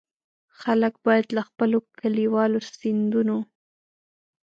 [0.61, 3.37] خلک باید له خپلو کلیوالو سیندونو.